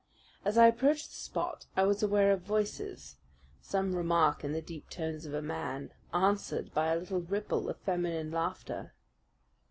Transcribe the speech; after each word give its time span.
As 0.43 0.57
I 0.57 0.65
approached 0.65 1.09
the 1.11 1.15
spot 1.17 1.67
I 1.77 1.83
was 1.83 2.01
aware 2.01 2.31
of 2.31 2.41
voices, 2.41 3.17
some 3.61 3.93
remark 3.95 4.43
in 4.43 4.51
the 4.51 4.59
deep 4.59 4.89
tones 4.89 5.27
of 5.27 5.33
a 5.35 5.43
man, 5.43 5.93
answered 6.11 6.73
by 6.73 6.87
a 6.87 6.97
little 6.97 7.21
ripple 7.21 7.69
of 7.69 7.77
feminine 7.81 8.31
laughter. 8.31 8.95